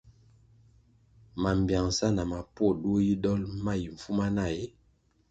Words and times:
Mambpiangsa 1.41 2.07
na 2.15 2.23
mapuo 2.31 2.71
duo 2.81 2.97
yi 3.05 3.15
dol 3.23 3.41
ma 3.63 3.73
yi 3.81 3.87
mfumana 3.93 4.43
ee? 4.59 4.67